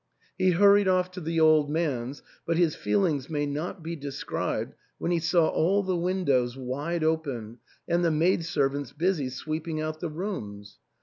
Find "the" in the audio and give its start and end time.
1.21-1.39, 5.83-5.95, 8.03-8.09, 9.99-10.09